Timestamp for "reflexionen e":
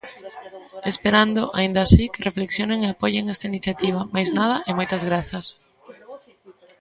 2.29-2.87